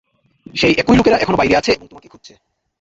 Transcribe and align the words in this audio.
সেই 0.55 0.73
একই 0.73 0.95
লোকেরা 0.97 1.17
এখন 1.17 1.35
বাইরে 1.35 1.55
আছে 1.57 1.71
এবং 1.71 1.85
তোমাকে 1.87 2.07
খুঁজছে। 2.07 2.33